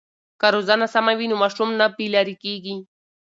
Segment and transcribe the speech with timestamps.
[0.39, 2.75] که روزنه سمه وي نو ماشوم نه بې لارې کېږي.